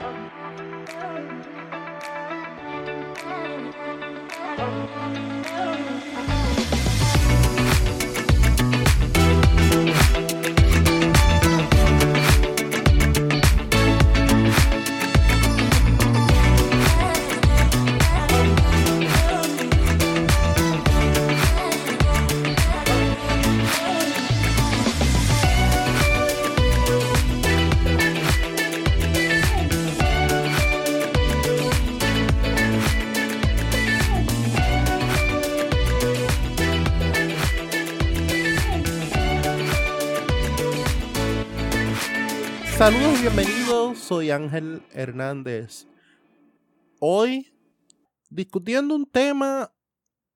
[0.00, 0.30] Thank
[6.54, 6.59] you.
[43.20, 45.86] Bienvenidos, soy Ángel Hernández.
[47.00, 47.52] Hoy
[48.30, 49.74] discutiendo un tema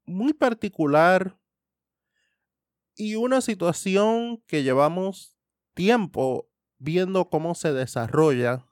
[0.05, 1.39] muy particular
[2.95, 5.35] y una situación que llevamos
[5.73, 8.67] tiempo viendo cómo se desarrolla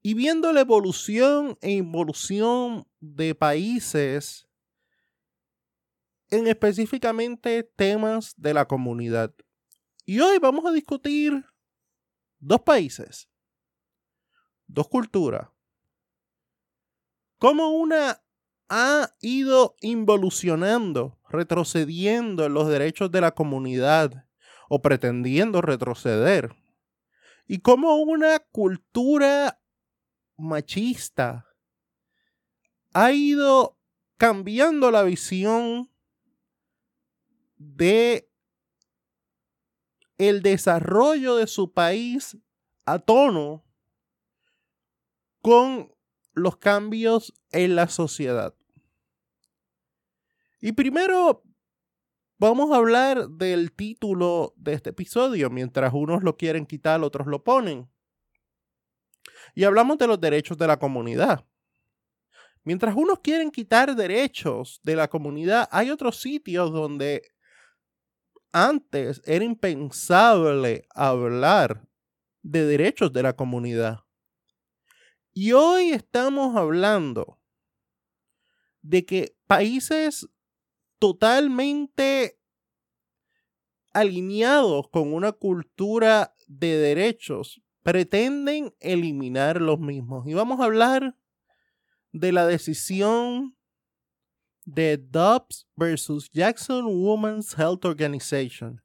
[0.00, 4.48] y viendo la evolución e involución de países
[6.30, 9.34] en específicamente temas de la comunidad.
[10.06, 11.44] Y hoy vamos a discutir
[12.44, 13.30] dos países,
[14.66, 15.48] dos culturas,
[17.38, 18.22] cómo una
[18.68, 24.26] ha ido involucionando, retrocediendo en los derechos de la comunidad
[24.68, 26.54] o pretendiendo retroceder,
[27.46, 29.60] y cómo una cultura
[30.36, 31.46] machista
[32.92, 33.78] ha ido
[34.18, 35.90] cambiando la visión
[37.56, 38.30] de
[40.18, 42.36] el desarrollo de su país
[42.86, 43.64] a tono
[45.42, 45.92] con
[46.32, 48.54] los cambios en la sociedad.
[50.60, 51.42] Y primero
[52.38, 55.50] vamos a hablar del título de este episodio.
[55.50, 57.90] Mientras unos lo quieren quitar, otros lo ponen.
[59.54, 61.44] Y hablamos de los derechos de la comunidad.
[62.64, 67.33] Mientras unos quieren quitar derechos de la comunidad, hay otros sitios donde
[68.54, 71.88] antes era impensable hablar
[72.42, 74.04] de derechos de la comunidad.
[75.32, 77.40] Y hoy estamos hablando
[78.80, 80.28] de que países
[81.00, 82.38] totalmente
[83.92, 90.28] alineados con una cultura de derechos pretenden eliminar los mismos.
[90.28, 91.16] Y vamos a hablar
[92.12, 93.56] de la decisión
[94.64, 98.82] de Dobbs versus Jackson Women's Health Organization.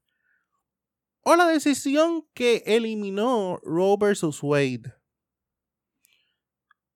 [1.21, 4.93] O la decisión que eliminó Roe versus Wade.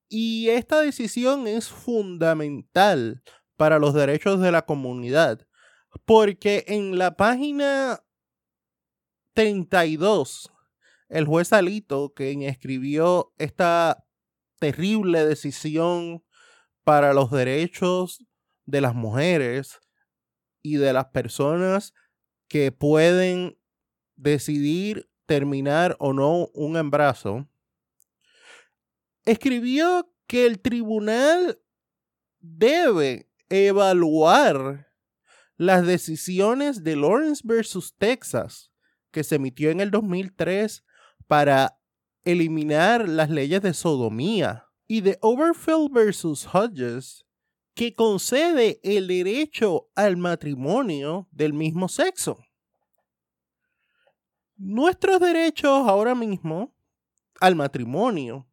[0.09, 3.23] Y esta decisión es fundamental
[3.57, 5.47] para los derechos de la comunidad.
[6.05, 8.03] Porque en la página
[9.33, 10.51] 32,
[11.09, 14.05] el juez Alito, quien escribió esta
[14.59, 16.23] terrible decisión
[16.83, 18.25] para los derechos
[18.65, 19.79] de las mujeres
[20.61, 21.93] y de las personas
[22.47, 23.57] que pueden
[24.15, 27.47] decidir terminar o no un embarazo,
[29.25, 31.59] escribió que el tribunal
[32.39, 34.87] debe evaluar
[35.57, 38.71] las decisiones de Lawrence versus Texas,
[39.11, 40.83] que se emitió en el 2003
[41.27, 41.79] para
[42.23, 47.25] eliminar las leyes de sodomía, y de Overfield versus Hodges,
[47.73, 52.37] que concede el derecho al matrimonio del mismo sexo.
[54.55, 56.75] Nuestros derechos ahora mismo
[57.39, 58.47] al matrimonio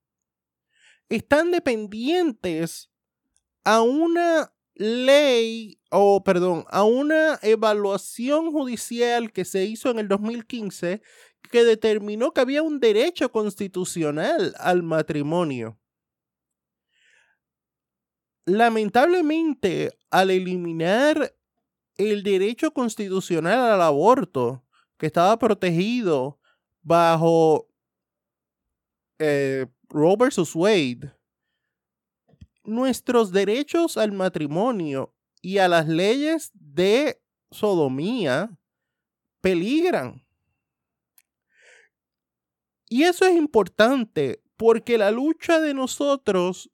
[1.08, 2.90] están dependientes
[3.64, 11.02] a una ley o perdón, a una evaluación judicial que se hizo en el 2015
[11.50, 15.79] que determinó que había un derecho constitucional al matrimonio
[18.56, 21.34] lamentablemente, al eliminar
[21.96, 24.64] el derecho constitucional al aborto,
[24.98, 26.38] que estaba protegido
[26.82, 27.68] bajo
[29.18, 30.54] eh, Roe vs.
[30.54, 31.14] Wade,
[32.64, 37.20] nuestros derechos al matrimonio y a las leyes de
[37.50, 38.56] sodomía
[39.40, 40.24] peligran.
[42.88, 46.70] Y eso es importante porque la lucha de nosotros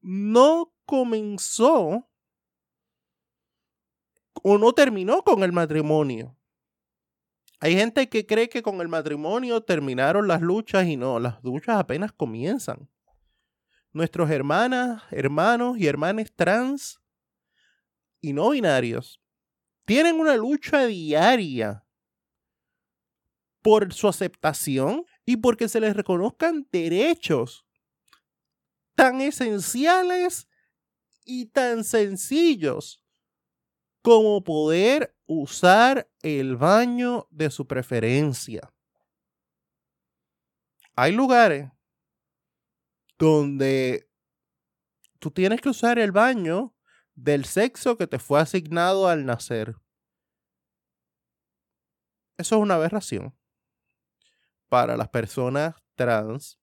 [0.00, 2.10] no comenzó
[4.42, 6.36] o no terminó con el matrimonio.
[7.60, 11.78] Hay gente que cree que con el matrimonio terminaron las luchas y no, las luchas
[11.78, 12.90] apenas comienzan.
[13.92, 17.00] Nuestros hermanas, hermanos y hermanas trans
[18.20, 19.22] y no binarios
[19.84, 21.86] tienen una lucha diaria
[23.62, 27.64] por su aceptación y porque se les reconozcan derechos
[28.96, 30.48] tan esenciales
[31.24, 33.04] y tan sencillos
[34.02, 38.72] como poder usar el baño de su preferencia.
[40.96, 41.70] Hay lugares
[43.18, 44.10] donde
[45.18, 46.74] tú tienes que usar el baño
[47.14, 49.76] del sexo que te fue asignado al nacer.
[52.38, 53.36] Eso es una aberración
[54.70, 56.58] para las personas trans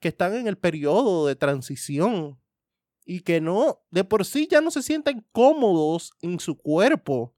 [0.00, 2.41] que están en el periodo de transición
[3.04, 7.34] y que no, de por sí ya no se sienten cómodos en su cuerpo,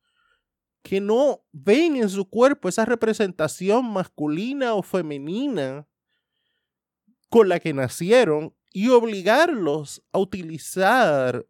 [0.82, 5.88] que no ven en su cuerpo esa representación masculina o femenina
[7.30, 11.46] con la que nacieron y obligarlos a utilizar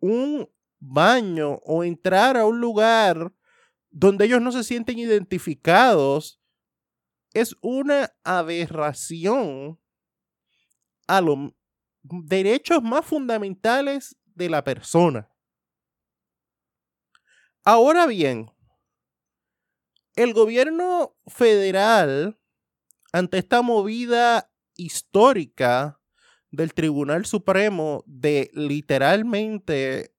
[0.00, 0.48] un
[0.78, 3.32] baño o entrar a un lugar
[3.90, 6.40] donde ellos no se sienten identificados
[7.32, 9.80] es una aberración
[11.06, 11.52] a los
[12.04, 15.30] derechos más fundamentales de la persona.
[17.64, 18.50] Ahora bien,
[20.16, 22.38] el gobierno federal,
[23.12, 26.00] ante esta movida histórica
[26.50, 30.14] del Tribunal Supremo de literalmente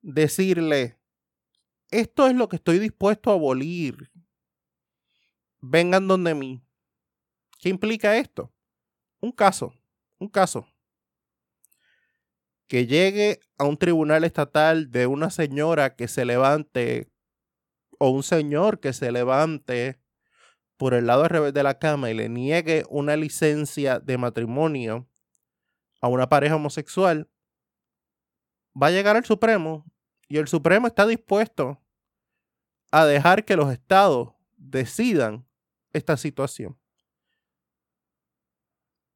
[0.00, 0.98] decirle,
[1.90, 4.10] esto es lo que estoy dispuesto a abolir,
[5.60, 6.62] vengan donde mí.
[7.60, 8.50] ¿Qué implica esto?
[9.20, 9.74] Un caso,
[10.18, 10.66] un caso.
[12.70, 17.10] Que llegue a un tribunal estatal de una señora que se levante
[17.98, 20.00] o un señor que se levante
[20.76, 25.08] por el lado al revés de la cama y le niegue una licencia de matrimonio
[26.00, 27.28] a una pareja homosexual,
[28.80, 29.84] va a llegar al Supremo
[30.28, 31.82] y el Supremo está dispuesto
[32.92, 35.44] a dejar que los estados decidan
[35.92, 36.78] esta situación.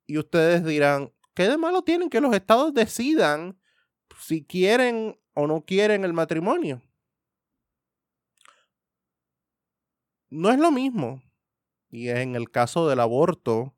[0.07, 3.61] Y ustedes dirán, ¿qué de malo tienen que los estados decidan
[4.19, 6.83] si quieren o no quieren el matrimonio?
[10.31, 11.23] No es lo mismo.
[11.91, 13.77] Y en el caso del aborto,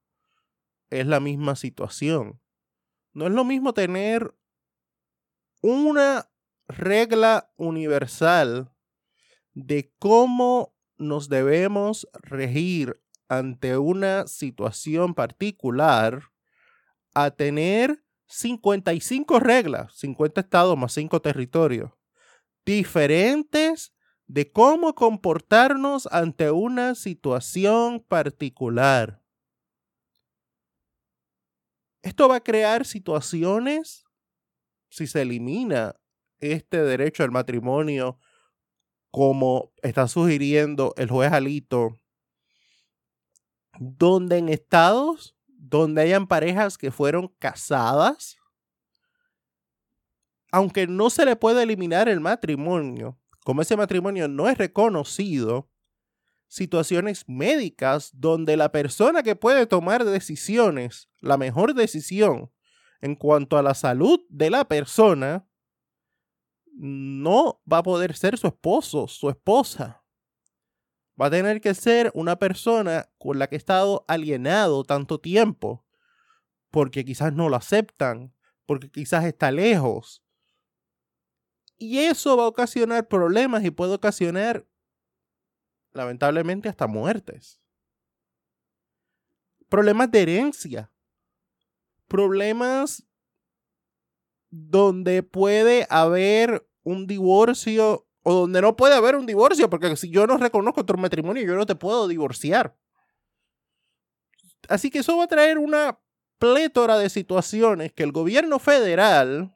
[0.90, 2.40] es la misma situación.
[3.12, 4.34] No es lo mismo tener
[5.62, 6.30] una
[6.68, 8.72] regla universal
[9.54, 16.30] de cómo nos debemos regir ante una situación particular
[17.16, 21.92] a tener 55 reglas, 50 estados más 5 territorios,
[22.66, 23.94] diferentes
[24.26, 29.22] de cómo comportarnos ante una situación particular.
[32.02, 34.04] Esto va a crear situaciones,
[34.90, 35.96] si se elimina
[36.38, 38.18] este derecho al matrimonio
[39.10, 41.98] como está sugiriendo el juez Alito,
[43.78, 48.36] donde en estados donde hayan parejas que fueron casadas,
[50.52, 55.70] aunque no se le puede eliminar el matrimonio, como ese matrimonio no es reconocido,
[56.48, 62.52] situaciones médicas donde la persona que puede tomar decisiones, la mejor decisión
[63.00, 65.48] en cuanto a la salud de la persona,
[66.72, 70.04] no va a poder ser su esposo, su esposa.
[71.20, 75.86] Va a tener que ser una persona con la que ha estado alienado tanto tiempo,
[76.70, 78.34] porque quizás no lo aceptan,
[78.66, 80.22] porque quizás está lejos.
[81.78, 84.66] Y eso va a ocasionar problemas y puede ocasionar,
[85.92, 87.60] lamentablemente, hasta muertes.
[89.68, 90.92] Problemas de herencia.
[92.06, 93.06] Problemas
[94.50, 100.26] donde puede haber un divorcio o donde no puede haber un divorcio, porque si yo
[100.26, 102.76] no reconozco tu matrimonio, yo no te puedo divorciar.
[104.68, 106.00] Así que eso va a traer una
[106.40, 109.54] plétora de situaciones que el gobierno federal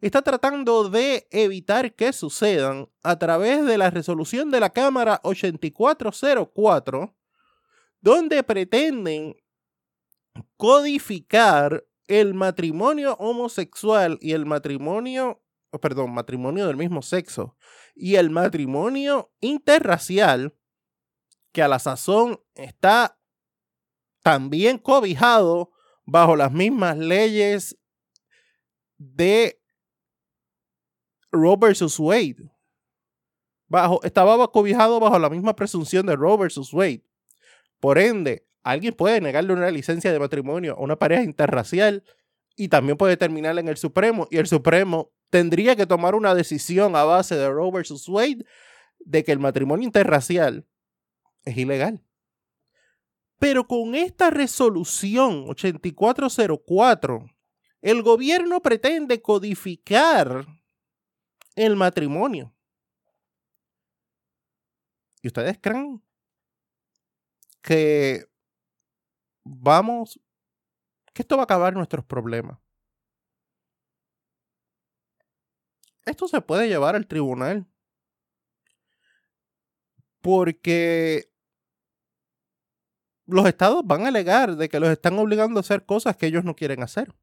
[0.00, 7.14] está tratando de evitar que sucedan a través de la resolución de la Cámara 8404,
[8.00, 9.36] donde pretenden
[10.56, 15.40] codificar el matrimonio homosexual y el matrimonio,
[15.78, 17.56] perdón, matrimonio del mismo sexo
[17.94, 20.56] y el matrimonio interracial,
[21.52, 23.18] que a la sazón está
[24.22, 25.72] también cobijado
[26.04, 27.78] bajo las mismas leyes
[28.98, 29.60] de
[31.30, 31.98] Roe vs.
[31.98, 32.50] Wade.
[33.68, 36.72] Bajo, estaba cobijado bajo la misma presunción de Roe vs.
[36.72, 37.04] Wade.
[37.78, 42.04] Por ende, alguien puede negarle una licencia de matrimonio a una pareja interracial
[42.56, 46.96] y también puede terminar en el Supremo y el Supremo tendría que tomar una decisión
[46.96, 48.08] a base de Roe vs.
[48.08, 48.44] Wade
[48.98, 50.66] de que el matrimonio interracial
[51.44, 52.04] es ilegal.
[53.38, 57.26] Pero con esta resolución 8404,
[57.80, 60.46] el gobierno pretende codificar
[61.56, 62.54] el matrimonio.
[65.22, 66.02] ¿Y ustedes creen
[67.62, 68.26] que
[69.44, 70.20] vamos,
[71.14, 72.58] que esto va a acabar nuestros problemas?
[76.10, 77.66] Esto se puede llevar al tribunal.
[80.20, 81.32] Porque
[83.26, 86.44] los estados van a alegar de que los están obligando a hacer cosas que ellos
[86.44, 87.14] no quieren hacer.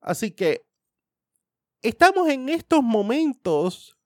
[0.00, 0.66] Así que
[1.80, 3.96] estamos en estos momentos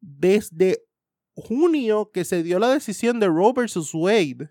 [0.00, 0.82] desde
[1.34, 3.92] junio que se dio la decisión de Roe vs.
[3.92, 4.50] Wade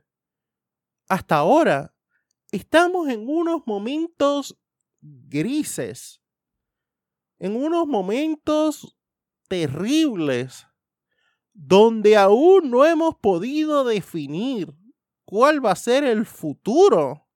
[1.09, 1.95] hasta ahora.
[2.51, 4.57] Estamos en unos momentos
[5.01, 6.21] grises,
[7.39, 8.97] en unos momentos
[9.47, 10.67] terribles,
[11.53, 14.73] donde aún no hemos podido definir
[15.25, 17.27] cuál va a ser el futuro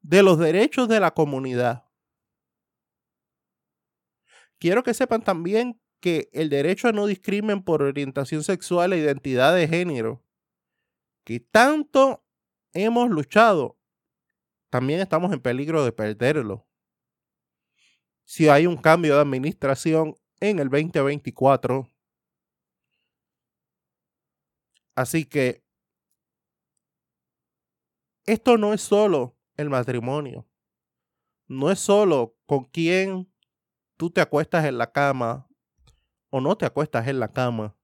[0.00, 1.84] de los derechos de la comunidad.
[4.58, 9.54] Quiero que sepan también que el derecho a no discrimen por orientación sexual e identidad
[9.54, 10.24] de género,
[11.24, 12.24] que tanto
[12.72, 13.78] hemos luchado,
[14.70, 16.67] también estamos en peligro de perderlo.
[18.28, 21.88] Si hay un cambio de administración en el 2024.
[24.94, 25.64] Así que
[28.26, 30.46] esto no es solo el matrimonio.
[31.46, 33.32] No es solo con quién
[33.96, 35.48] tú te acuestas en la cama
[36.28, 37.78] o no te acuestas en la cama.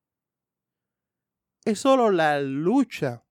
[1.64, 3.24] Es solo la lucha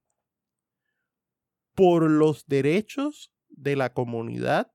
[1.76, 4.74] por los derechos de la comunidad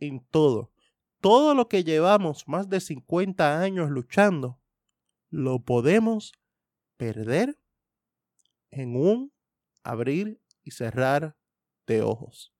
[0.00, 0.73] en todo.
[1.24, 4.60] Todo lo que llevamos más de 50 años luchando,
[5.30, 6.32] lo podemos
[6.98, 7.58] perder
[8.70, 9.32] en un
[9.82, 11.34] abrir y cerrar
[11.86, 12.54] de ojos.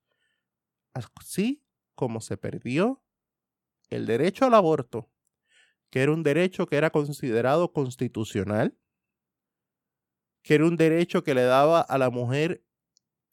[0.94, 1.62] Así
[1.94, 3.04] como se perdió
[3.90, 5.12] el derecho al aborto,
[5.90, 8.78] que era un derecho que era considerado constitucional,
[10.42, 12.64] que era un derecho que le daba a la mujer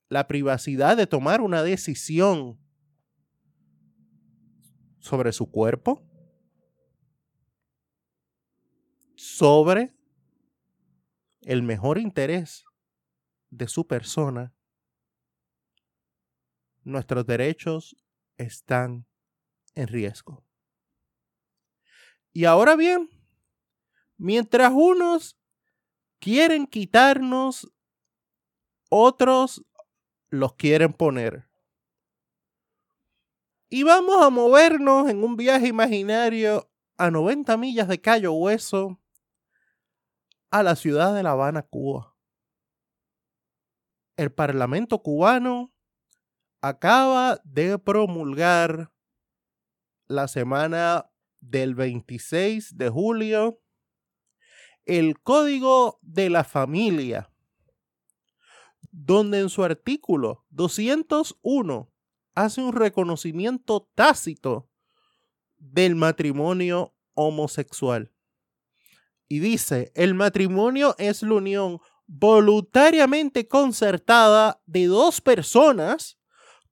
[0.10, 2.60] la privacidad de tomar una decisión
[5.02, 6.02] sobre su cuerpo,
[9.16, 9.94] sobre
[11.42, 12.64] el mejor interés
[13.50, 14.54] de su persona
[16.84, 17.96] nuestros derechos
[18.38, 19.06] están
[19.76, 20.44] en riesgo.
[22.34, 23.10] Y ahora bien,
[24.18, 25.38] mientras unos
[26.20, 27.72] quieren quitarnos,
[28.90, 29.66] otros
[30.30, 31.51] los quieren poner.
[33.74, 39.00] Y vamos a movernos en un viaje imaginario a 90 millas de Cayo Hueso
[40.50, 42.14] a la ciudad de La Habana, Cuba.
[44.18, 45.74] El Parlamento cubano
[46.60, 48.92] acaba de promulgar
[50.08, 51.10] la semana
[51.40, 53.62] del 26 de julio
[54.84, 57.32] el Código de la Familia,
[58.92, 61.91] donde en su artículo 201
[62.36, 64.70] hace un reconocimiento tácito
[65.58, 68.12] del matrimonio homosexual.
[69.28, 76.20] Y dice, el matrimonio es la unión voluntariamente concertada de dos personas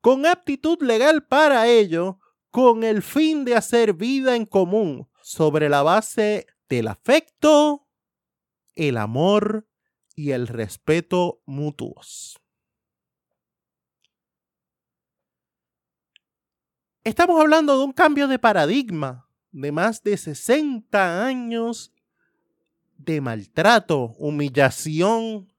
[0.02, 2.20] con aptitud legal para ello,
[2.52, 7.88] con el fin de hacer vida en común sobre la base del afecto,
[8.76, 9.68] el amor
[10.16, 12.40] y el respeto mutuos.
[17.10, 21.92] Estamos hablando de un cambio de paradigma de más de 60 años
[22.98, 25.52] de maltrato, humillación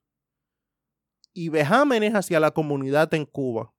[1.32, 3.74] y vejámenes hacia la comunidad en Cuba.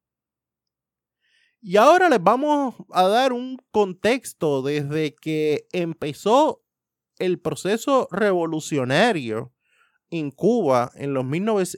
[1.61, 6.65] Y ahora les vamos a dar un contexto desde que empezó
[7.19, 9.53] el proceso revolucionario
[10.09, 11.25] en Cuba en, los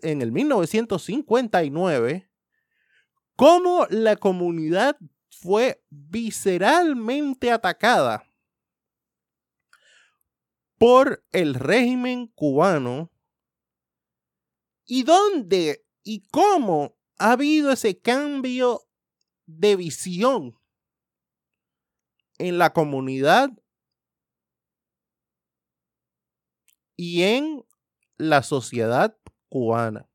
[0.02, 2.32] en el 1959,
[3.36, 4.98] cómo la comunidad
[5.40, 8.28] fue visceralmente atacada
[10.78, 13.12] por el régimen cubano
[14.86, 18.82] y dónde y cómo ha habido ese cambio
[19.46, 20.60] de visión
[22.38, 23.50] en la comunidad
[26.96, 27.66] y en
[28.18, 29.18] la sociedad
[29.50, 30.10] cubana.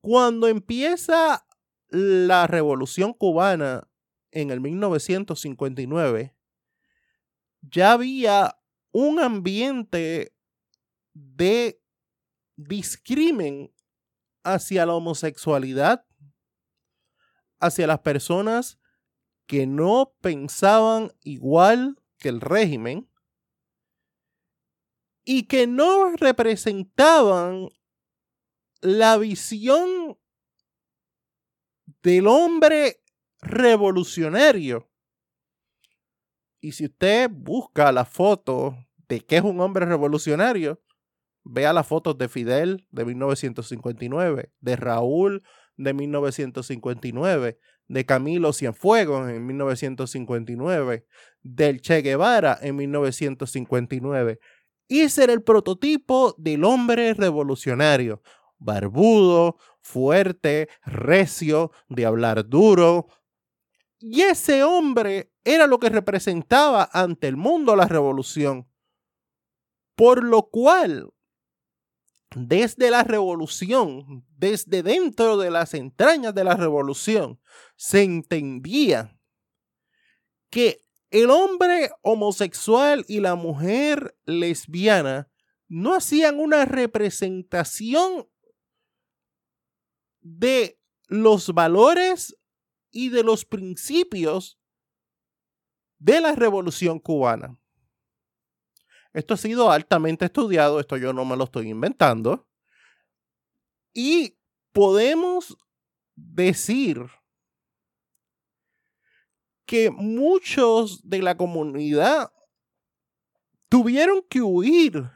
[0.00, 1.46] Cuando empieza
[1.88, 3.88] la revolución cubana
[4.30, 6.34] en el 1959,
[7.62, 8.58] ya había
[8.92, 10.32] un ambiente
[11.14, 11.80] de
[12.56, 13.72] discrimen
[14.44, 16.06] hacia la homosexualidad,
[17.60, 18.78] hacia las personas
[19.46, 23.10] que no pensaban igual que el régimen
[25.24, 27.68] y que no representaban
[28.80, 30.18] la visión
[32.02, 33.02] del hombre
[33.40, 34.88] revolucionario.
[36.60, 38.76] Y si usted busca la foto
[39.08, 40.82] de qué es un hombre revolucionario,
[41.44, 45.42] vea las fotos de Fidel de 1959, de Raúl
[45.76, 51.06] de 1959, de Camilo Cienfuegos en 1959,
[51.42, 54.38] del Che Guevara en 1959.
[54.88, 58.22] Ese era el prototipo del hombre revolucionario,
[58.58, 63.08] barbudo, fuerte, recio, de hablar duro.
[63.98, 68.68] Y ese hombre era lo que representaba ante el mundo la revolución.
[69.94, 71.10] Por lo cual,
[72.34, 77.40] desde la revolución, desde dentro de las entrañas de la revolución,
[77.76, 79.18] se entendía
[80.50, 85.30] que el hombre homosexual y la mujer lesbiana
[85.68, 88.28] no hacían una representación
[90.36, 92.36] de los valores
[92.90, 94.58] y de los principios
[95.98, 97.58] de la revolución cubana.
[99.12, 102.46] Esto ha sido altamente estudiado, esto yo no me lo estoy inventando.
[103.94, 104.38] Y
[104.72, 105.56] podemos
[106.14, 107.06] decir
[109.66, 112.32] que muchos de la comunidad
[113.68, 115.10] tuvieron que huir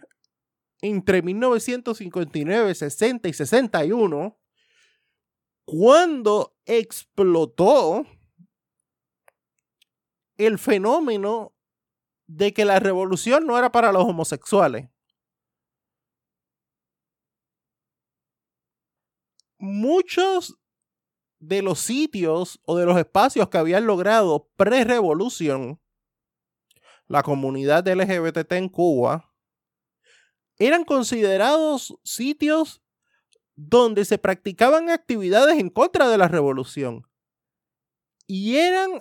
[0.81, 4.42] entre 1959, 60 y 61
[5.73, 8.05] cuando explotó
[10.37, 11.57] el fenómeno
[12.26, 14.91] de que la revolución no era para los homosexuales.
[19.59, 20.59] Muchos
[21.38, 25.81] de los sitios o de los espacios que habían logrado pre-revolución
[27.07, 29.35] la comunidad LGBT en Cuba
[30.59, 32.82] eran considerados sitios
[33.68, 37.07] donde se practicaban actividades en contra de la revolución
[38.27, 38.98] y eran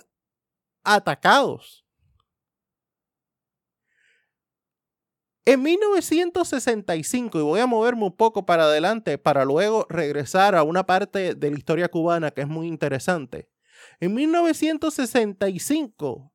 [0.84, 1.84] atacados.
[5.44, 10.86] En 1965, y voy a moverme un poco para adelante para luego regresar a una
[10.86, 13.50] parte de la historia cubana que es muy interesante.
[13.98, 16.32] En 1965,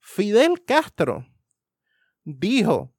[0.00, 1.26] Fidel Castro
[2.24, 2.94] dijo,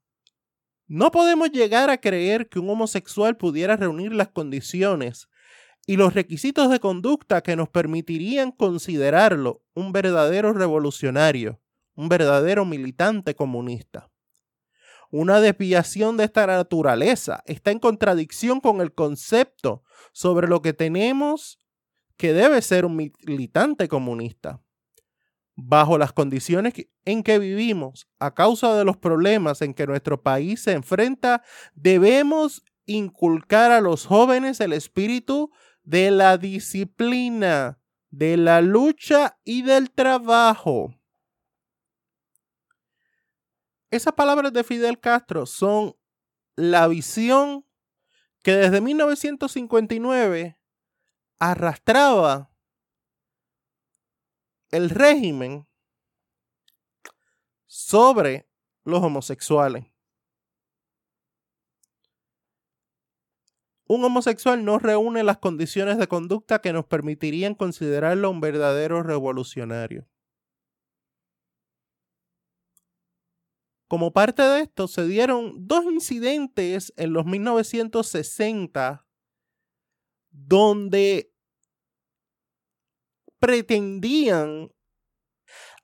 [0.89, 5.29] no podemos llegar a creer que un homosexual pudiera reunir las condiciones
[5.85, 11.61] y los requisitos de conducta que nos permitirían considerarlo un verdadero revolucionario,
[11.93, 14.09] un verdadero militante comunista.
[15.11, 21.59] Una desviación de esta naturaleza está en contradicción con el concepto sobre lo que tenemos
[22.17, 24.59] que debe ser un militante comunista.
[25.61, 30.61] Bajo las condiciones en que vivimos, a causa de los problemas en que nuestro país
[30.63, 31.43] se enfrenta,
[31.73, 35.51] debemos inculcar a los jóvenes el espíritu
[35.83, 40.95] de la disciplina, de la lucha y del trabajo.
[43.91, 45.95] Esas palabras de Fidel Castro son
[46.55, 47.65] la visión
[48.43, 50.57] que desde 1959
[51.39, 52.48] arrastraba
[54.71, 55.67] el régimen
[57.65, 58.47] sobre
[58.83, 59.85] los homosexuales.
[63.87, 70.07] Un homosexual no reúne las condiciones de conducta que nos permitirían considerarlo un verdadero revolucionario.
[73.87, 79.07] Como parte de esto, se dieron dos incidentes en los 1960
[80.29, 81.33] donde
[83.39, 84.71] pretendían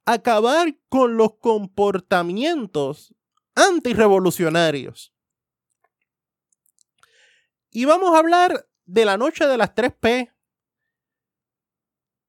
[0.05, 3.15] acabar con los comportamientos
[3.55, 5.13] antirrevolucionarios.
[7.71, 10.31] Y vamos a hablar de la noche de las 3P,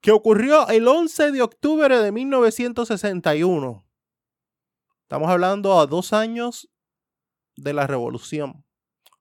[0.01, 3.87] que ocurrió el 11 de octubre de 1961.
[5.03, 6.69] Estamos hablando a dos años
[7.57, 8.65] de la revolución.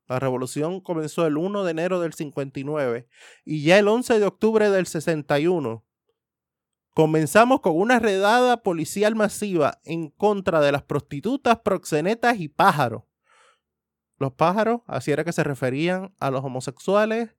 [0.08, 3.08] La revolución comenzó el 1 de enero del 59
[3.44, 5.85] y ya el 11 de octubre del 61
[6.96, 13.04] comenzamos con una redada policial masiva en contra de las prostitutas, proxenetas y pájaros.
[14.18, 17.36] Los pájaros, así era que se referían a los homosexuales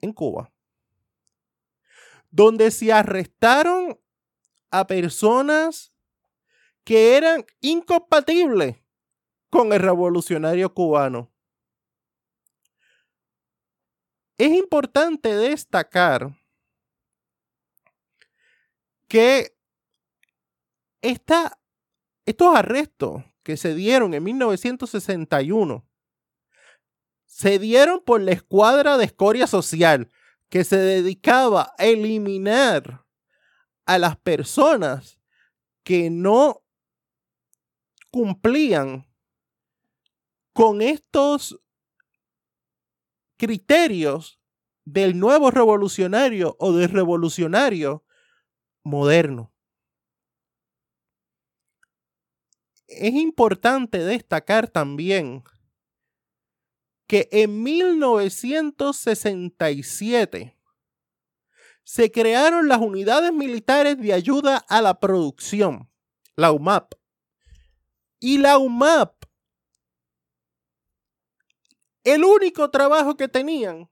[0.00, 0.52] en Cuba.
[2.28, 4.00] Donde se arrestaron
[4.72, 5.94] a personas
[6.82, 8.82] que eran incompatibles
[9.48, 11.32] con el revolucionario cubano.
[14.38, 16.36] Es importante destacar
[19.08, 19.56] que
[21.02, 21.58] esta,
[22.26, 25.88] estos arrestos que se dieron en 1961
[27.24, 30.10] se dieron por la escuadra de escoria social
[30.48, 33.06] que se dedicaba a eliminar
[33.86, 35.18] a las personas
[35.82, 36.62] que no
[38.10, 39.06] cumplían
[40.52, 41.60] con estos
[43.36, 44.40] criterios
[44.84, 48.04] del nuevo revolucionario o del revolucionario
[48.82, 49.52] moderno.
[52.86, 55.44] Es importante destacar también
[57.06, 60.54] que en 1967
[61.82, 65.90] se crearon las unidades militares de ayuda a la producción,
[66.36, 66.92] la UMAP.
[68.20, 69.24] Y la UMAP,
[72.04, 73.88] el único trabajo que tenían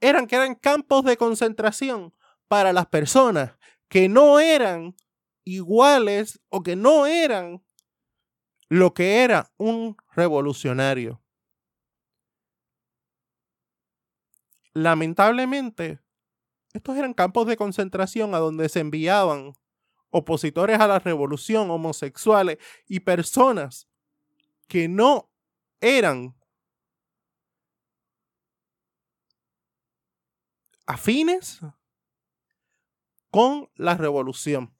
[0.00, 2.14] eran que eran campos de concentración
[2.48, 3.55] para las personas
[3.88, 4.96] que no eran
[5.44, 7.64] iguales o que no eran
[8.68, 11.22] lo que era un revolucionario.
[14.74, 16.00] Lamentablemente,
[16.72, 19.54] estos eran campos de concentración a donde se enviaban
[20.10, 23.88] opositores a la revolución, homosexuales y personas
[24.68, 25.30] que no
[25.80, 26.34] eran
[30.86, 31.60] afines
[33.36, 34.74] con la revolución.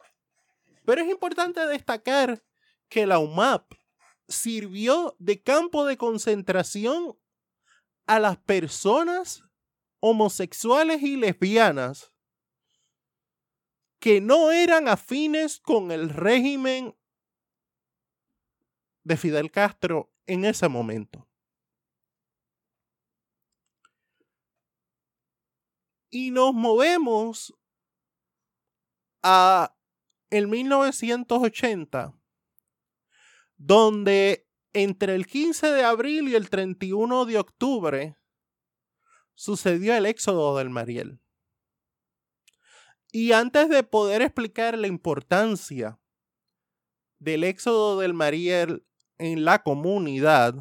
[0.86, 2.42] Pero es importante destacar
[2.88, 3.70] que la UMAP
[4.28, 7.18] sirvió de campo de concentración
[8.06, 9.44] a las personas
[10.00, 12.14] homosexuales y lesbianas
[13.98, 16.96] que no eran afines con el régimen
[19.04, 21.28] de Fidel Castro en ese momento.
[26.08, 27.54] Y nos movemos
[29.28, 29.76] a
[30.30, 32.16] el 1980,
[33.56, 38.16] donde entre el 15 de abril y el 31 de octubre
[39.34, 41.20] sucedió el éxodo del Mariel.
[43.10, 45.98] Y antes de poder explicar la importancia
[47.18, 48.86] del éxodo del Mariel
[49.18, 50.54] en la comunidad,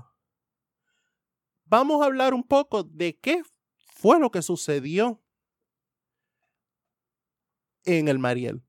[1.66, 3.44] vamos a hablar un poco de qué
[3.94, 5.22] fue lo que sucedió
[7.86, 8.64] en el Mariel.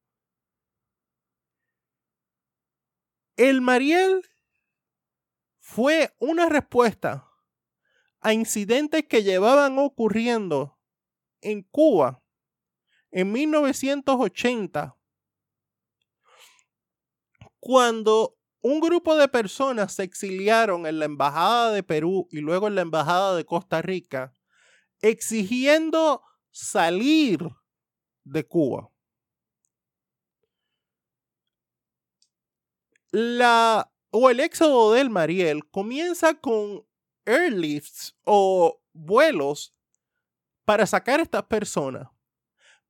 [3.37, 4.23] El Mariel
[5.59, 7.29] fue una respuesta
[8.21, 10.79] a incidentes que llevaban ocurriendo
[11.41, 12.23] en Cuba
[13.11, 14.97] en 1980,
[17.61, 22.75] cuando un grupo de personas se exiliaron en la Embajada de Perú y luego en
[22.75, 24.33] la Embajada de Costa Rica,
[25.01, 27.49] exigiendo salir
[28.25, 28.91] de Cuba.
[33.19, 36.85] La, o el éxodo del Mariel comienza con
[37.25, 39.75] airlifts o vuelos
[40.67, 42.09] para sacar a estas personas.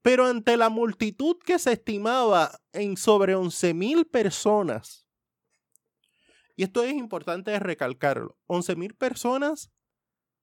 [0.03, 5.07] Pero ante la multitud que se estimaba en sobre 11.000 personas,
[6.57, 9.71] y esto es importante recalcarlo, 11.000 personas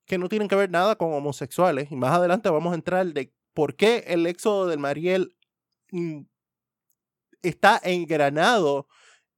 [0.06, 3.34] que no tienen que ver nada con homosexuales, y más adelante vamos a entrar de
[3.54, 5.36] por qué el éxodo del Mariel
[5.91, 6.22] mm,
[7.41, 8.88] está engranado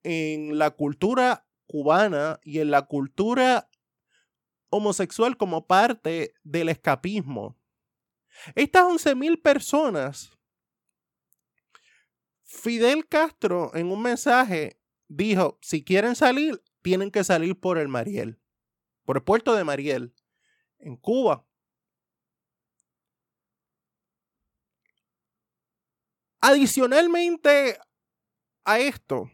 [0.05, 3.67] en la cultura cubana y en la cultura
[4.69, 7.57] homosexual como parte del escapismo.
[8.53, 10.31] Estas 11.000 personas,
[12.43, 18.39] Fidel Castro en un mensaje dijo, si quieren salir, tienen que salir por el Mariel,
[19.05, 20.13] por el puerto de Mariel,
[20.77, 21.47] en Cuba.
[26.41, 27.79] Adicionalmente
[28.65, 29.31] a esto,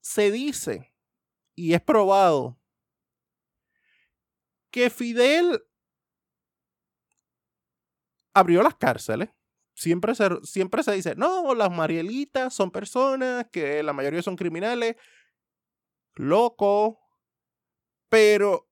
[0.00, 0.92] se dice
[1.54, 2.58] y es probado
[4.70, 5.62] que Fidel
[8.32, 9.30] abrió las cárceles.
[9.74, 14.96] Siempre se, siempre se dice, no, las Marielitas son personas que la mayoría son criminales,
[16.14, 17.00] loco,
[18.08, 18.68] pero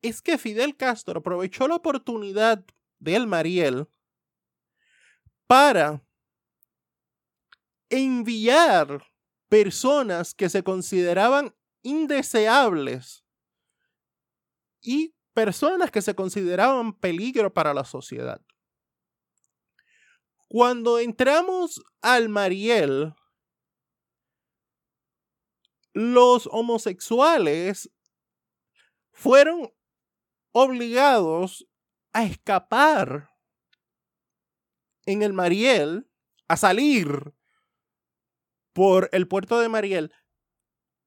[0.00, 2.64] es que Fidel Castro aprovechó la oportunidad
[2.98, 3.88] del Mariel
[5.46, 6.02] para
[7.90, 9.04] enviar
[9.52, 13.22] personas que se consideraban indeseables
[14.80, 18.40] y personas que se consideraban peligro para la sociedad.
[20.48, 23.12] Cuando entramos al Mariel,
[25.92, 27.90] los homosexuales
[29.10, 29.70] fueron
[30.52, 31.68] obligados
[32.14, 33.28] a escapar
[35.04, 36.08] en el Mariel,
[36.48, 37.34] a salir
[38.72, 40.12] por el puerto de Mariel,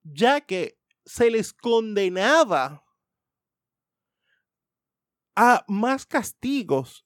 [0.04, 2.84] ya que se les condenaba
[5.36, 7.06] a más castigos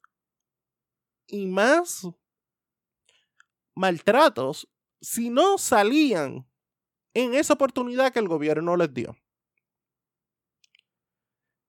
[1.27, 2.07] y más
[3.75, 4.69] maltratos
[5.01, 6.47] si no salían
[7.13, 9.17] en esa oportunidad que el gobierno les dio.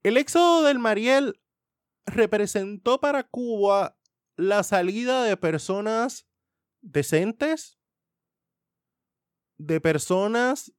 [0.02, 1.40] El éxodo del Mariel
[2.06, 3.98] representó para Cuba
[4.36, 6.26] la salida de personas
[6.80, 7.78] decentes,
[9.60, 10.72] de personas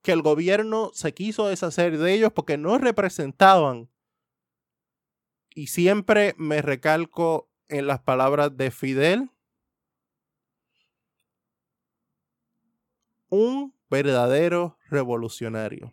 [0.00, 3.90] que el gobierno se quiso deshacer de ellos porque no representaban.
[5.54, 9.30] Y siempre me recalco en las palabras de Fidel,
[13.28, 15.92] un verdadero revolucionario.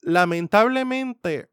[0.00, 1.48] Lamentablemente,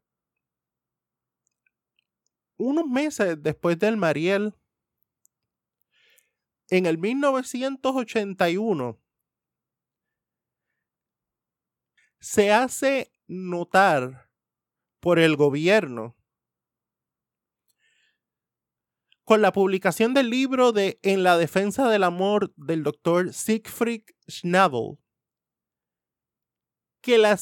[2.56, 4.54] unos meses después del Mariel,
[6.70, 9.00] en el 1981,
[12.20, 14.30] se hace notar
[15.00, 16.16] por el gobierno
[19.24, 24.98] con la publicación del libro de En la defensa del amor del doctor Siegfried Schnabel,
[27.00, 27.38] que la,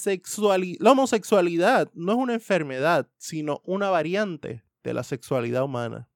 [0.78, 6.08] la homosexualidad no es una enfermedad, sino una variante de la sexualidad humana.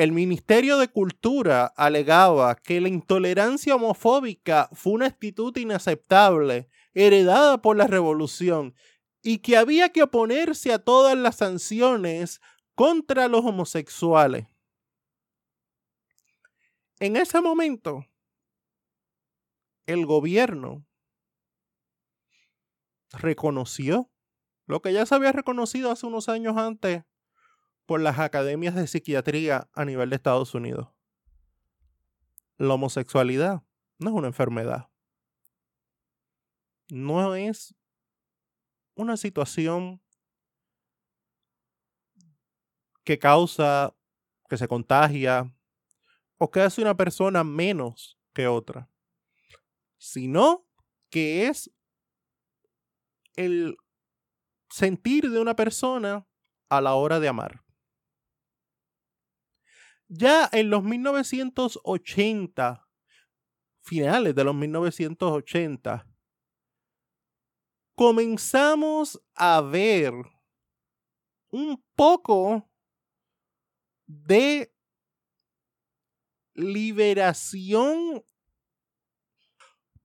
[0.00, 7.76] El Ministerio de Cultura alegaba que la intolerancia homofóbica fue una actitud inaceptable, heredada por
[7.76, 8.74] la revolución,
[9.20, 12.40] y que había que oponerse a todas las sanciones
[12.74, 14.46] contra los homosexuales.
[16.98, 18.06] En ese momento,
[19.84, 20.86] el gobierno
[23.12, 24.10] reconoció
[24.64, 27.04] lo que ya se había reconocido hace unos años antes
[27.90, 30.90] por las academias de psiquiatría a nivel de Estados Unidos.
[32.56, 33.64] La homosexualidad
[33.98, 34.88] no es una enfermedad.
[36.88, 37.74] No es
[38.94, 40.00] una situación
[43.02, 43.92] que causa,
[44.48, 45.52] que se contagia
[46.38, 48.88] o que hace una persona menos que otra,
[49.98, 50.64] sino
[51.10, 51.72] que es
[53.34, 53.76] el
[54.68, 56.24] sentir de una persona
[56.68, 57.64] a la hora de amar.
[60.12, 62.84] Ya en los 1980,
[63.80, 66.04] finales de los 1980,
[67.94, 70.12] comenzamos a ver
[71.52, 72.68] un poco
[74.08, 74.74] de
[76.54, 78.24] liberación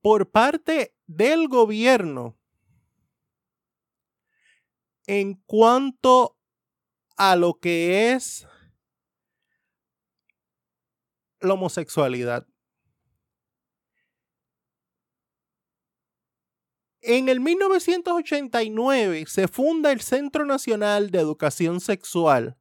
[0.02, 2.38] por parte del gobierno
[5.08, 6.38] en cuanto
[7.18, 8.48] a lo que es
[11.46, 12.48] la homosexualidad.
[17.02, 22.58] En el 1989 se funda el Centro Nacional de Educación Sexual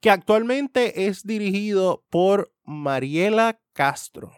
[0.00, 4.32] que actualmente es dirigido por Mariela Castro.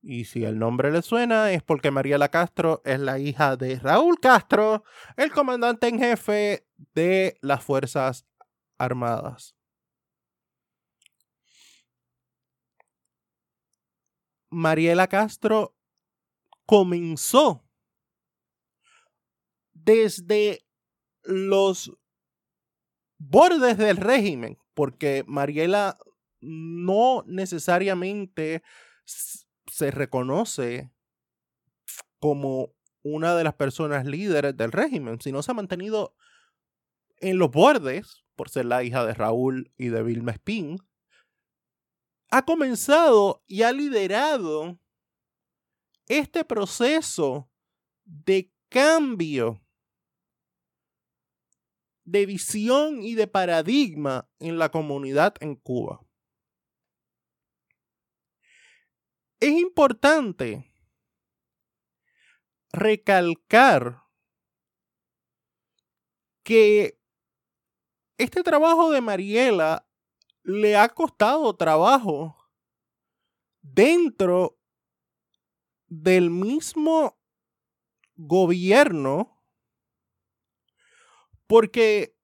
[0.00, 4.20] Y si el nombre le suena es porque Mariela Castro es la hija de Raúl
[4.20, 4.84] Castro,
[5.16, 8.26] el comandante en jefe de las Fuerzas
[8.78, 9.57] Armadas.
[14.50, 15.76] Mariela Castro
[16.66, 17.64] comenzó
[19.72, 20.64] desde
[21.22, 21.92] los
[23.18, 25.98] bordes del régimen, porque Mariela
[26.40, 28.62] no necesariamente
[29.04, 30.90] se reconoce
[32.20, 36.14] como una de las personas líderes del régimen, sino se ha mantenido
[37.20, 40.78] en los bordes, por ser la hija de Raúl y de Vilma Espín,
[42.30, 44.78] ha comenzado y ha liderado
[46.06, 47.50] este proceso
[48.04, 49.62] de cambio
[52.04, 56.00] de visión y de paradigma en la comunidad en Cuba.
[59.40, 60.72] Es importante
[62.72, 64.02] recalcar
[66.42, 66.98] que
[68.16, 69.87] este trabajo de Mariela
[70.48, 72.34] le ha costado trabajo
[73.60, 74.58] dentro
[75.86, 77.20] del mismo
[78.16, 79.44] gobierno
[81.46, 82.16] porque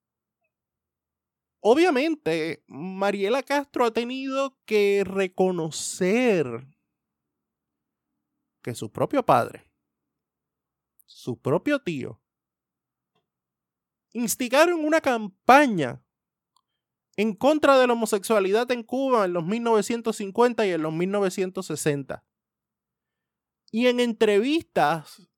[1.61, 6.67] obviamente Mariela Castro ha tenido que reconocer
[8.63, 9.71] que su propio padre,
[11.05, 12.23] su propio tío,
[14.15, 16.04] instigaron una campaña
[17.17, 22.25] en contra de la homosexualidad en Cuba en los 1950 y en los 1960.
[23.71, 25.29] Y en entrevistas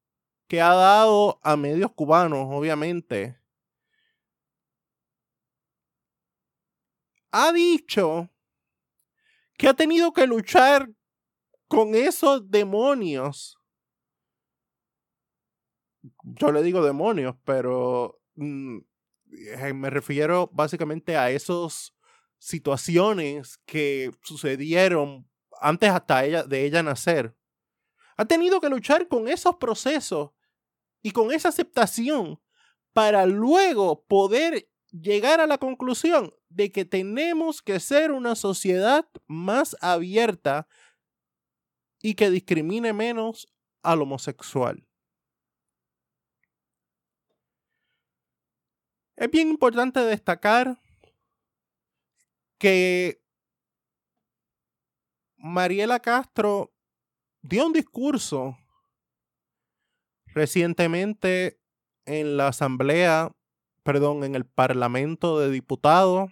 [0.48, 3.38] que ha dado a medios cubanos, obviamente,
[7.32, 8.30] ha dicho
[9.58, 10.90] que ha tenido que luchar
[11.68, 13.58] con esos demonios.
[16.22, 18.78] Yo le digo demonios, pero mm,
[19.74, 21.94] me refiero básicamente a esas
[22.38, 25.28] situaciones que sucedieron
[25.60, 27.36] antes hasta ella, de ella nacer.
[28.16, 30.30] Ha tenido que luchar con esos procesos
[31.02, 32.40] y con esa aceptación
[32.92, 39.76] para luego poder llegar a la conclusión de que tenemos que ser una sociedad más
[39.80, 40.66] abierta
[42.00, 43.46] y que discrimine menos
[43.82, 44.85] al homosexual.
[49.16, 50.78] Es bien importante destacar
[52.58, 53.22] que
[55.38, 56.74] Mariela Castro
[57.40, 58.58] dio un discurso
[60.26, 61.58] recientemente
[62.04, 63.34] en la Asamblea,
[63.82, 66.30] perdón, en el Parlamento de Diputados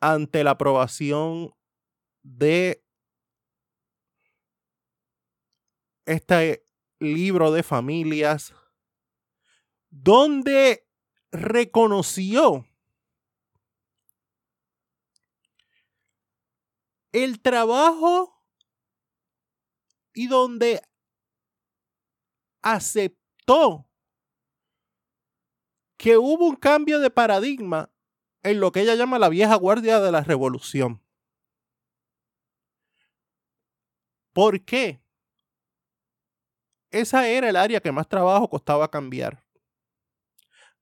[0.00, 1.52] ante la aprobación
[2.22, 2.82] de
[6.06, 6.66] este
[7.00, 8.54] libro de familias
[9.90, 10.85] donde
[11.32, 12.66] reconoció
[17.12, 18.42] el trabajo
[20.12, 20.82] y donde
[22.62, 23.88] aceptó
[25.96, 27.90] que hubo un cambio de paradigma
[28.42, 31.02] en lo que ella llama la vieja guardia de la revolución.
[34.32, 35.00] ¿Por qué?
[36.90, 39.45] Esa era el área que más trabajo costaba cambiar.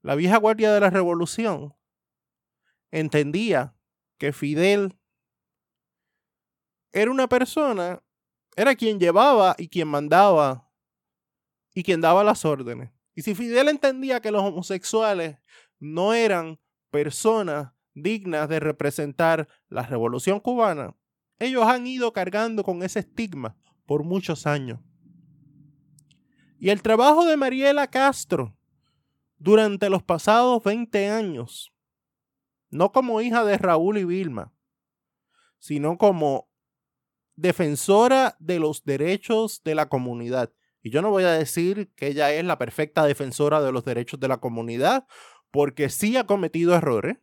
[0.05, 1.73] La vieja guardia de la revolución
[2.91, 3.75] entendía
[4.19, 4.99] que Fidel
[6.91, 8.03] era una persona,
[8.55, 10.69] era quien llevaba y quien mandaba
[11.73, 12.91] y quien daba las órdenes.
[13.15, 15.39] Y si Fidel entendía que los homosexuales
[15.79, 16.59] no eran
[16.91, 20.95] personas dignas de representar la revolución cubana,
[21.39, 24.79] ellos han ido cargando con ese estigma por muchos años.
[26.59, 28.55] Y el trabajo de Mariela Castro
[29.45, 31.71] durante los pasados 20 años,
[32.71, 34.51] no como hija de Raúl y Vilma,
[35.59, 36.49] sino como
[37.35, 40.51] defensora de los derechos de la comunidad.
[40.81, 44.19] Y yo no voy a decir que ella es la perfecta defensora de los derechos
[44.19, 45.05] de la comunidad,
[45.51, 47.19] porque sí ha cometido errores,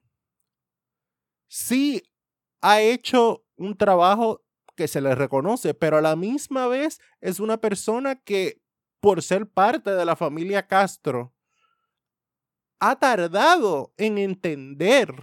[1.48, 2.04] sí
[2.61, 4.44] ha hecho un trabajo
[4.76, 8.62] que se le reconoce, pero a la misma vez es una persona que,
[9.00, 11.35] por ser parte de la familia Castro,
[12.84, 15.14] ha tardado en entender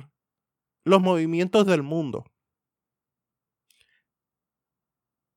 [0.85, 2.23] los movimientos del mundo.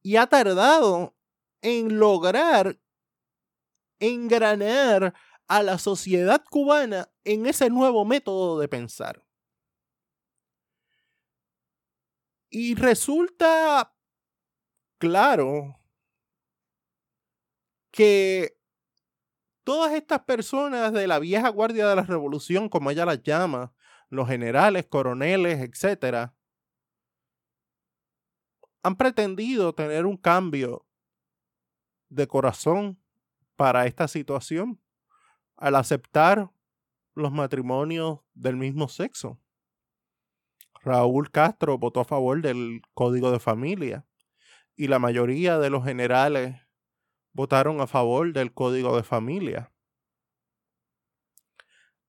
[0.04, 1.16] Y ha tardado
[1.62, 2.78] en lograr
[3.98, 5.14] engranar
[5.48, 9.26] a la sociedad cubana en ese nuevo método de pensar.
[12.50, 13.96] Y resulta
[14.98, 15.76] claro
[17.90, 18.62] que
[19.64, 23.72] todas estas personas de la vieja guardia de la revolución, como ella las llama,
[24.09, 26.33] los generales, coroneles, etc.,
[28.83, 30.87] han pretendido tener un cambio
[32.09, 33.01] de corazón
[33.57, 34.81] para esta situación
[35.57, 36.51] al aceptar
[37.14, 39.40] los matrimonios del mismo sexo.
[40.83, 44.05] Raúl Castro votó a favor del Código de Familia
[44.75, 46.61] y la mayoría de los generales
[47.33, 49.73] votaron a favor del Código de Familia.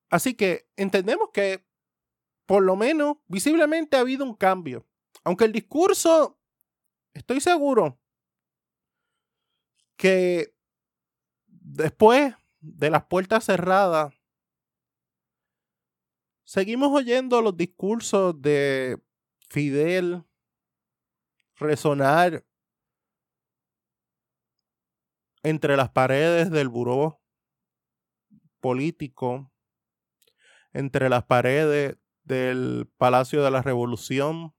[0.10, 1.66] Así que entendemos que
[2.46, 4.86] por lo menos visiblemente ha habido un cambio.
[5.24, 6.40] Aunque el discurso,
[7.14, 8.00] estoy seguro
[9.96, 10.54] que
[11.66, 14.14] Después de las puertas cerradas,
[16.44, 19.02] seguimos oyendo los discursos de
[19.50, 20.26] Fidel
[21.56, 22.46] resonar
[25.44, 27.22] entre las paredes del buró
[28.60, 29.52] político,
[30.72, 34.56] entre las paredes del Palacio de la Revolución.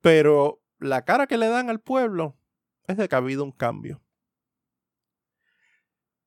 [0.00, 2.36] Pero la cara que le dan al pueblo
[2.86, 4.02] es de que ha habido un cambio.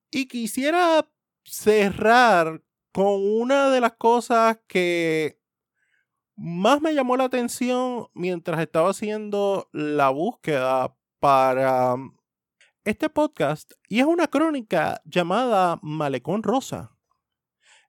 [0.09, 1.09] Y quisiera
[1.43, 5.39] cerrar con una de las cosas que
[6.35, 11.95] más me llamó la atención mientras estaba haciendo la búsqueda para
[12.83, 16.97] este podcast y es una crónica llamada Malecón Rosa,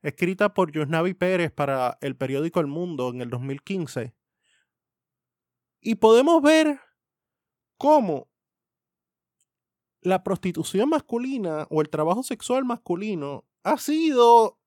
[0.03, 4.15] escrita por Yusnavi Pérez para el periódico El Mundo en el 2015.
[5.81, 6.79] Y podemos ver
[7.79, 8.29] cómo
[10.03, 14.61] la prostitución masculina o el trabajo sexual masculino ha sido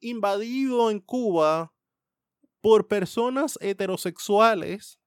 [0.00, 1.72] invadido en Cuba
[2.60, 4.98] por personas heterosexuales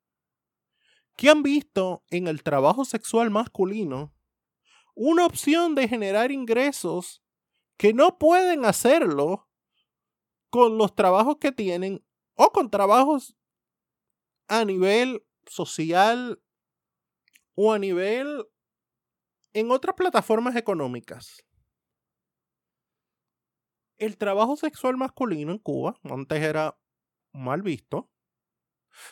[1.17, 4.13] que han visto en el trabajo sexual masculino
[4.95, 7.21] una opción de generar ingresos
[7.75, 9.49] que no pueden hacerlo
[10.49, 12.05] con los trabajos que tienen
[12.35, 13.35] o con trabajos
[14.47, 16.41] a nivel social
[17.55, 18.45] o a nivel
[19.53, 21.43] en otras plataformas económicas.
[23.97, 26.79] El trabajo sexual masculino en Cuba antes era
[27.33, 28.11] mal visto.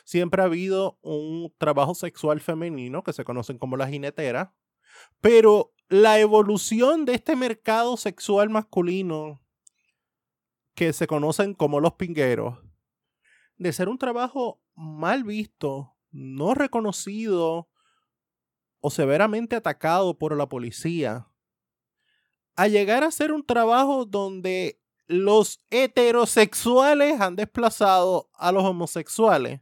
[0.04, 4.56] Siempre ha habido un trabajo sexual femenino que se conocen como la jinetera,
[5.22, 9.42] pero la evolución de este mercado sexual masculino
[10.74, 12.60] que se conocen como los pingueros,
[13.58, 17.70] de ser un trabajo mal visto, no reconocido
[18.82, 21.28] o severamente atacado por la policía,
[22.56, 29.62] a llegar a ser un trabajo donde los heterosexuales han desplazado a los homosexuales,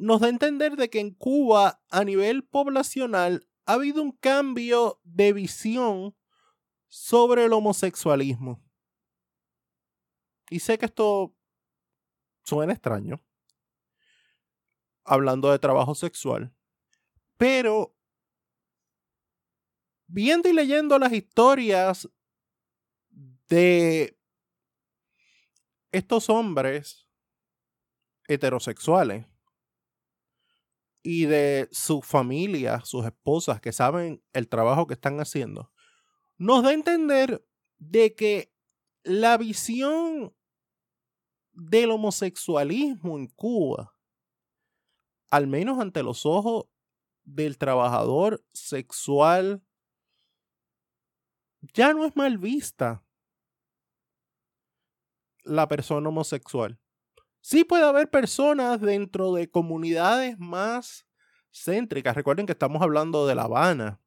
[0.00, 4.98] nos da a entender de que en Cuba a nivel poblacional ha habido un cambio
[5.04, 6.16] de visión
[6.88, 8.64] sobre el homosexualismo.
[10.48, 11.36] Y sé que esto
[12.44, 13.22] suena extraño,
[15.04, 16.52] hablando de trabajo sexual,
[17.36, 17.94] pero
[20.06, 22.08] viendo y leyendo las historias
[23.48, 24.18] de
[25.92, 27.06] estos hombres
[28.28, 29.29] heterosexuales
[31.02, 35.72] y de su familia, sus esposas que saben el trabajo que están haciendo,
[36.36, 37.44] nos da a entender
[37.78, 38.52] de que
[39.02, 40.34] la visión
[41.52, 43.94] del homosexualismo en Cuba,
[45.30, 46.66] al menos ante los ojos
[47.24, 49.62] del trabajador sexual,
[51.74, 53.04] ya no es mal vista
[55.44, 56.78] la persona homosexual.
[57.40, 61.06] Sí puede haber personas dentro de comunidades más
[61.52, 62.14] céntricas.
[62.14, 64.00] Recuerden que estamos hablando de La Habana.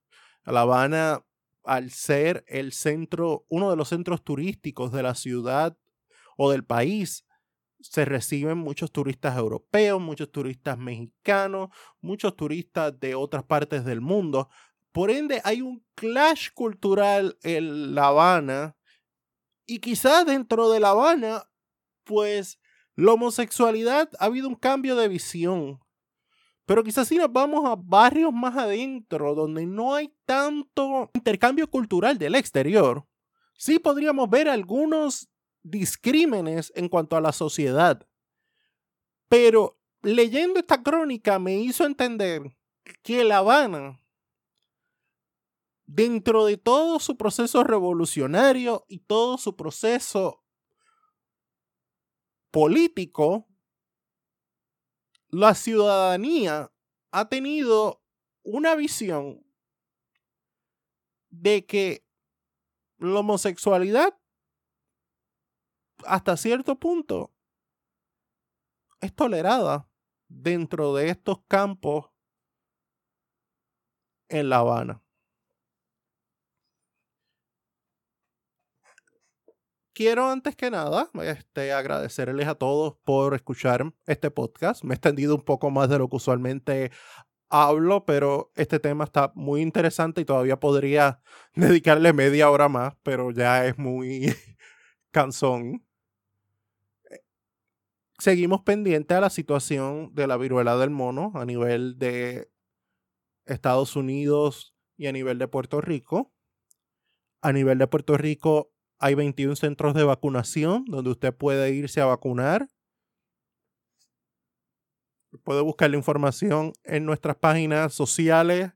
[0.45, 1.25] La Habana,
[1.63, 5.77] al ser el centro, uno de los centros turísticos de la ciudad
[6.37, 7.25] o del país,
[7.79, 11.69] se reciben muchos turistas europeos, muchos turistas mexicanos,
[12.01, 14.49] muchos turistas de otras partes del mundo.
[14.91, 18.77] Por ende, hay un clash cultural en La Habana
[19.65, 21.49] y quizás dentro de La Habana,
[22.03, 22.59] pues
[22.95, 25.79] la homosexualidad ha habido un cambio de visión.
[26.65, 32.17] Pero quizás si nos vamos a barrios más adentro, donde no hay tanto intercambio cultural
[32.17, 33.05] del exterior,
[33.57, 35.29] sí podríamos ver algunos
[35.61, 38.07] discrímenes en cuanto a la sociedad.
[39.27, 42.55] Pero leyendo esta crónica me hizo entender
[43.01, 43.99] que La Habana
[45.85, 50.42] dentro de todo su proceso revolucionario y todo su proceso
[52.53, 53.47] político,
[55.29, 56.71] la ciudadanía
[57.11, 58.03] ha tenido
[58.43, 59.43] una visión
[61.31, 62.05] de que
[62.99, 64.15] la homosexualidad
[66.05, 67.33] hasta cierto punto
[69.01, 69.89] es tolerada
[70.27, 72.11] dentro de estos campos
[74.29, 75.02] en La Habana.
[79.93, 84.83] Quiero antes que nada este, agradecerles a todos por escuchar este podcast.
[84.83, 86.91] Me he extendido un poco más de lo que usualmente
[87.49, 91.21] hablo, pero este tema está muy interesante y todavía podría
[91.55, 94.33] dedicarle media hora más, pero ya es muy
[95.11, 95.85] cansón.
[98.17, 102.49] Seguimos pendientes a la situación de la viruela del mono a nivel de
[103.45, 106.31] Estados Unidos y a nivel de Puerto Rico.
[107.41, 112.05] A nivel de Puerto Rico hay 21 centros de vacunación donde usted puede irse a
[112.05, 112.69] vacunar.
[115.43, 118.71] Puede buscar la información en nuestras páginas sociales,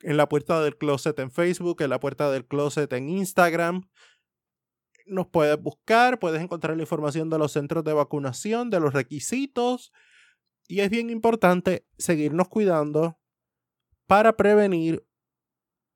[0.00, 3.88] en la puerta del closet en Facebook, en la puerta del closet en Instagram.
[5.06, 9.92] Nos puedes buscar, puedes encontrar la información de los centros de vacunación, de los requisitos.
[10.68, 13.18] Y es bien importante seguirnos cuidando
[14.06, 15.04] para prevenir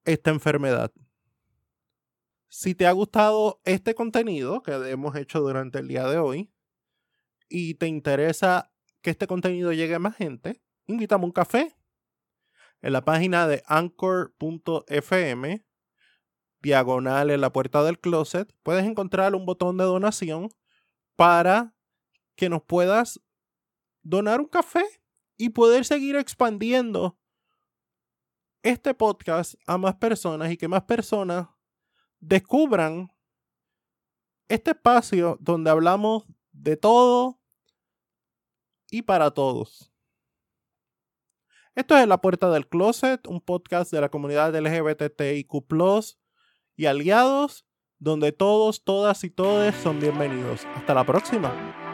[0.05, 0.93] esta enfermedad.
[2.49, 6.53] Si te ha gustado este contenido que hemos hecho durante el día de hoy
[7.49, 8.73] y te interesa
[9.03, 11.77] que este contenido llegue a más gente, invítame un café.
[12.83, 15.67] En la página de anchor.fm,
[16.61, 20.49] diagonal en la puerta del closet, puedes encontrar un botón de donación
[21.17, 21.75] para
[22.37, 23.21] que nos puedas
[24.03, 24.85] donar un café
[25.37, 27.19] y poder seguir expandiendo
[28.63, 31.49] este podcast a más personas y que más personas
[32.21, 33.13] descubran
[34.49, 37.41] este espacio donde hablamos de todo
[38.91, 39.93] y para todos.
[41.75, 45.53] Esto es La Puerta del Closet, un podcast de la comunidad LGBTIQ
[46.77, 47.67] y aliados,
[47.99, 50.65] donde todos, todas y todes son bienvenidos.
[50.75, 51.86] Hasta la próxima.